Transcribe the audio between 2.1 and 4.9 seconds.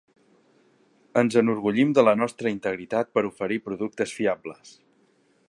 nostra integritat per oferir productes fiables.